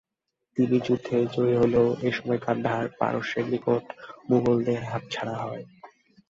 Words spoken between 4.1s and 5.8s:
মুঘলদের হাতছাড়া হয়।